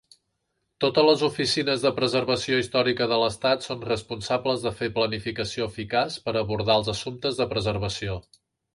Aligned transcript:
Totes 0.85 1.03
les 1.09 1.19
oficines 1.27 1.85
de 1.87 1.91
preservació 1.99 2.63
històrica 2.63 3.09
de 3.13 3.21
l'estat 3.25 3.69
són 3.69 3.85
responsables 3.91 4.67
de 4.67 4.75
fer 4.81 4.91
planificació 4.99 5.71
eficaç 5.73 6.21
per 6.27 6.39
abordar 6.45 6.83
els 6.83 6.95
assumptes 6.99 7.43
de 7.43 7.53
preservació. 7.57 8.23